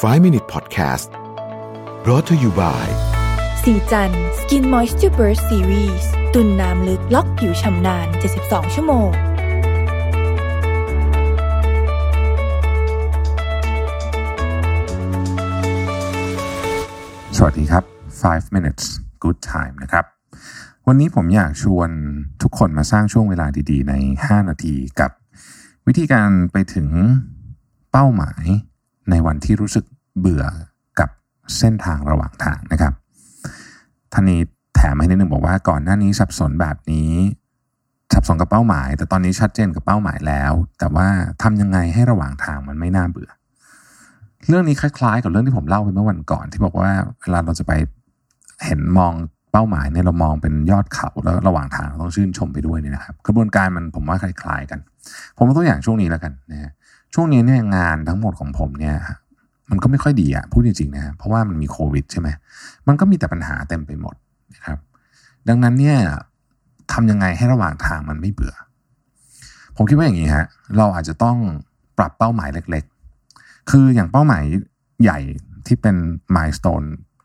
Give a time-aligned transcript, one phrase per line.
[0.00, 1.10] 5 Minute Podcast
[2.02, 2.86] brought to you by
[3.62, 8.06] สีจัน Skin Moisture Burst Series ตุนน้ำลึกล็อกผิวชำนาน
[8.40, 9.10] 72 ชั่วโมง
[17.36, 17.84] สวัสดีครับ
[18.22, 18.84] 5 minutes
[19.22, 20.04] good time นะครับ
[20.86, 21.90] วันนี้ผมอยากชวน
[22.42, 25.10] ทุกคนมาสร้างช่วงเวลาดีๆ ใน 5 นาทีกับ
[25.86, 26.88] วิธีการไปถึง
[27.92, 28.44] เป้าหมาย
[29.10, 29.84] ในวันที่รู้สึก
[30.18, 30.44] เบื่อ
[31.00, 31.08] กับ
[31.58, 32.92] เส้นทางระหว่างทางนะครับ
[34.12, 34.40] ท่านนี้
[34.76, 37.12] แถมให้นิดนึงบอกว่าก่อนหน้านี้สับสนแบบนี้
[38.14, 41.06] สับสนกับเป้าหมาย แต่ตอนนี้ชัดเจนกับเป้าหมายแล้ว แต่ว่า
[41.42, 43.30] ทำยังไงให้ระหว่างทางมันไม่น่าเบื่อ
[44.48, 47.72] เรื่องนี้คล้ายๆ กับเรื่องที่ผมเล่าไปเมื่อวันก่อน ที่บอกว่าเวลาเราจะไป
[48.64, 49.12] เห็นมอง
[49.52, 54.78] เป้าหมายเนี่ยเรามองเป็นยอดเขาแล้วระหว่างทางเราต้องชื่นชมไปด้วยเนี่ยนะครับ กระบวนการมันผมว่าคล้ายๆกัน
[55.36, 56.72] ผมเอาตัวอย่างช่วงนี้แล้วกันนะฮะ
[57.14, 58.96] ช่วงนี้เนี่ยงานทั้งหมดของผมเนี่ย
[59.70, 62.28] มันก็ไม่ค่อยดีอะพูดจริงๆนะเพราะว่ามันมีโควิดใช่ไหม
[62.88, 64.14] มันก็มีแต่ปัญหาเต็มไปหมด
[64.54, 64.78] นะครับ
[65.48, 65.98] ดังนั้นเนี่ย
[66.92, 68.54] ทำยังไงให้ระหว่างทางมันไม่เบื่อ
[69.76, 71.36] ผมคิดว่าอย่างนี้ฮะเราอาจจะต้อง
[71.98, 74.44] ปรับเป้าหมายเล็กๆ คืออย่างเป้าหมาย
[75.02, 75.18] ใหญ่
[75.66, 75.96] ที่เป็น
[76.36, 76.82] มายสเตน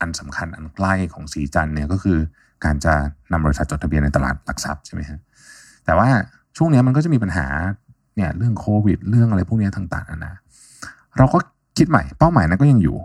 [0.00, 2.18] อันสำคัญอันใกล้ของสีจันเนี่ยก็คือ
[2.64, 2.94] การจะ
[3.32, 5.18] นำบริษัทจดทะเบียนในตลาดหลักทรัพย์ใช่ไหมฮะ
[5.84, 6.08] แต่ว่า
[6.56, 7.46] ช่วงนี้มันก็จะมีปัญหา
[8.18, 10.34] เนี่ยเรื่องโควิด เรื่องอะไรพวกนี้ต่างๆนะ
[11.18, 11.38] เราก็
[11.76, 12.96] คิดใหม่เป้าหมายนั้นก็ยังอยู่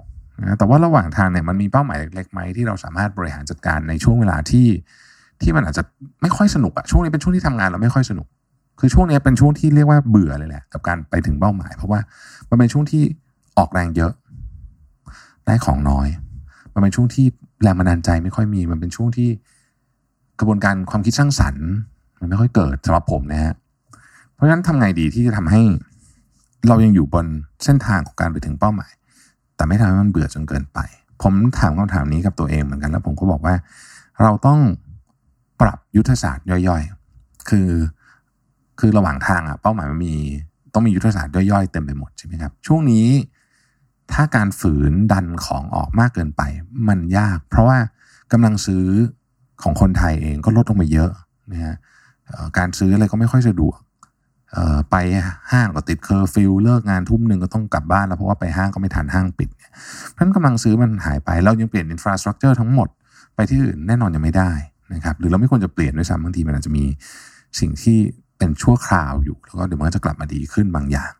[0.41, 4.67] นะแต่ว่าระหว่างทางเนี่ยมันมีเป้าหมายเล็กๆไหมที่เราสามารถบริหารจัดการในช่วงเวลาที่
[5.41, 5.83] ที่มันอาจจะ
[6.21, 8.27] ไม่ค่อยสนุกอะช่วงนี้เป็นช่วงที่ทำงานเราไม่ค่อยสนุก
[8.79, 11.99] คือช่วงนี้เป็นช่วงที่เรียกว่าเบื่อเลยแหละกับการไปถึงเป้าหมาย เพราะว่า
[12.49, 13.03] มันเป็นช่วงที่
[13.57, 14.11] ออกแรงเยอะ
[15.45, 16.07] ได้ของน้อย
[16.73, 17.25] มันเป็นช่วงที่
[17.63, 19.29] แรงบันดาลใจไม่ค่อยมี มันเป็นช่วงที่
[20.39, 21.67] กระบวนการความคิดสร้างสรรค์
[22.19, 23.53] มันไม่ค่อยเกิดสำหรับผมนะฮะ
[24.35, 25.61] เพราะฉะนั้นทำไงดีที่จะทำให้
[26.67, 27.25] เรายังอยู่บน
[27.63, 28.91] เส้นทางของการไปถึงเป้าหมาย
[29.55, 30.79] แต่ไม่ทำให้มันเบื่อจนเกินไป
[31.21, 33.55] ผมถามคำถามนี้กับตัวเองเหมือนกันแล้วผมก็บอกว่า
[34.21, 34.59] เราต้อง
[35.61, 37.69] ปรับยุทธศาสตร์ย่อยๆ คือ
[38.79, 40.15] คือระหว่างทางอะเป้าหมายมันมี
[40.73, 43.07] ต้องมียุทธศาสตร์ย่อยๆเต็มไปหมดใช่ไหมครับ ช่วงนี้
[44.13, 46.41] ถ้าการฝืนดันของออกมากเกินไป
[46.87, 47.77] มันยาก เพราะว่า
[48.31, 48.85] กำลังซื้อ
[49.63, 51.11] ของคนไทยเองก็ลดลงไปเยอะ
[51.51, 51.75] นะฮะ
[52.57, 53.77] การซื้ออะไรก็ไม่ค่อยสะดวก
[54.91, 54.95] ไป
[55.51, 59.49] ห้างก็ติดเคอร์ฟิวเลิกงานทุ่มหนึ่งก็ต้องกลับบ้านแล้ว เพราะว่าไปห้างก็ไม่ทันห้างปิด
[60.11, 62.87] เพราะฉะนั้นกำลังซื้อมันหายไปเรายังเปลี่ยน infrastructure ทั้งหมด
[63.35, 64.51] ไปที่อื่นแน่นอนยังไม่ได้
[64.93, 66.83] นะครับหรือเราไม่ควรจะเปลี่ยนด้วยซ้ำบางทีมันอาจจะมี
[67.59, 67.97] สิ่งที่
[68.37, 71.11] เป็นชั่วคราวอยู่ แล้วก็เดี๋ยวมันก็จะกลับมาดีขึ้นบางอย่าง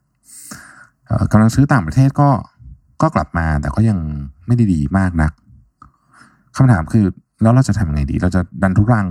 [1.32, 2.30] กำลังซื้อต่างประเทศก็
[3.02, 4.00] ก็กลับมาแต่ก็ยัง
[4.48, 5.32] ไม่ได้ดีมากนัก
[6.56, 7.06] คำถามคือ
[7.42, 9.08] แล้วเราจะทำยังไงดี เราจะดันทุรัง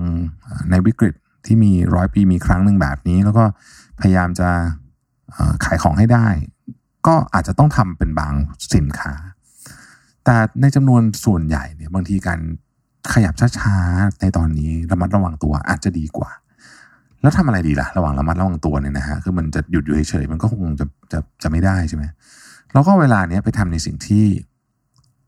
[0.70, 1.14] ในวิกฤต
[1.46, 3.44] ที่มีร้อยปีมีครั้งหนึ่งแบบนี้ แล้วก็
[4.00, 4.48] พยายามจะ
[5.64, 6.26] ขายของให้ได้
[7.06, 8.34] ก็อาจจะต้องทำเป็นบาง
[8.74, 9.12] สินค้า
[10.24, 12.40] แต่ในจำนวนส่วนใหญ่เนี่ยบางทีการ
[13.12, 16.30] ขยับช้าๆในตอนนี้ระมัดระวังตัวอาจจะดีกว่า
[17.22, 22.04] แล้วทำอะไรดีล่ะ ระหว่างระมัดระวังตัวเนี่ยนะฮะคือมันจะหยุดอยู่เฉยๆมันก็คงจะจะจะไม่ได้ใช่ไหม
[22.72, 24.24] เราก็เวลาเนี้ยไปทำในสิ่งที่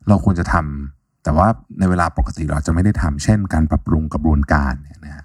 [0.09, 1.49] เราควรจะทำแต่ว่า
[1.79, 5.24] ในเวลาปกติเราจะไม่ได้ทำเช่น การปรับปรุงกระบวนการเนี่ยนะฮะ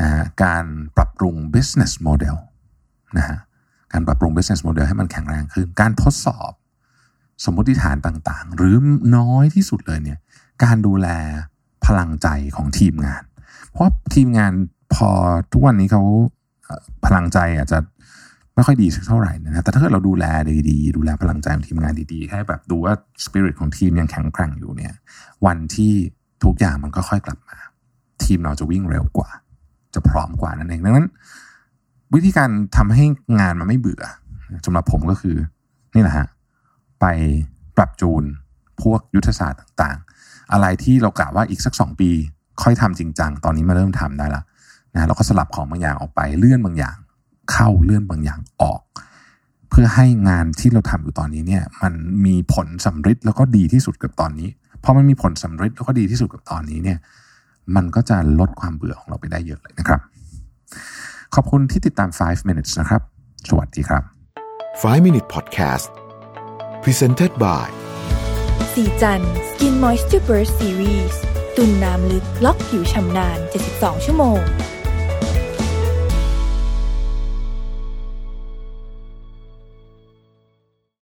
[0.00, 0.64] นะฮะการ
[0.96, 2.36] ปรับปรุง business model
[3.18, 3.38] นะฮะ
[3.92, 6.52] การปรับปรุง business model ให้มันแข็งแรงขึ้น การทดสอบ
[7.44, 8.74] สมมติฐานต่างๆ หรือ
[9.16, 10.18] น้อยที่สุดเลยเนี่ย
[10.64, 11.08] การดูแล
[11.86, 13.22] พลังใจของทีมงาน
[13.72, 14.52] เพราะทีมงาน
[14.94, 15.10] พอ
[15.52, 16.02] ทุกวันนี้เขา
[17.06, 17.78] พลังใจอาจจะ
[18.54, 20.24] ไม่ค่อยดีสักเท่าไหร่นะแต่ถ้าเกิดเราดูแล
[20.70, 22.94] ดีๆ ดูแลพลังใจของทีมงานดีๆ ให้แบบดูว่า
[23.24, 24.94] สปิริตของทีมยังแข็งแกร่งอยู่เนี่ย
[25.46, 25.92] วันที่
[26.44, 27.56] ทุกอย่างมันก็ค่อยกลับมา
[28.26, 29.30] ทีมเราจะวิ่งเร็วกว่า
[29.94, 31.06] จะพร้อมกว่านั่นเองดังนั้น
[32.14, 33.04] วิธีการทำให้
[33.40, 34.02] งานมันไม่เบื่อ
[34.66, 35.36] สำหรับผมก็คือ
[35.94, 36.26] นี่แหละฮะ
[37.00, 37.06] ไป
[37.76, 38.24] ปรับจูน
[38.82, 42.10] พวกยุทธศาสตร์ต่างๆ อะไรที่เรากะว่าอีกสักสองปี
[42.62, 44.42] ค่อยทำจริงจังตอนนี้มาเริ่มทำได้ละ
[44.94, 46.96] นะเราก็สลับของบางอย่างออกไปเลื่อนบางอย่าง
[47.52, 48.80] เข้าเลื่อนบางอย่างออก
[49.70, 51.92] เพื่อให้งานที่เราทำอยู่ตอนนี้เนี่ยมัน
[52.26, 54.48] มีผลสำเร็จแล้วก็ดีที่สุดกับตอนนี้
[54.84, 56.98] พอมันมีผลสำเร็จแล้วก็ดีที่สุดกับตอนนี้เนี่ย
[57.76, 60.00] มันก็จะลดความเบื่อของเราไปได้เยอะเลยนะครับ
[61.34, 63.02] ขอบคุณที่ติดตาม 5 minutes นะครับ
[63.48, 64.02] สวัสดีครับ
[64.52, 65.86] 5 Minute Podcast
[66.82, 67.68] Presented by
[68.72, 71.16] สีจัน Skin Moisture Burst Series
[71.56, 73.38] ตุนน้ำลึกล็อกผิวชำนาน
[73.72, 74.40] 72 ชั่วโมง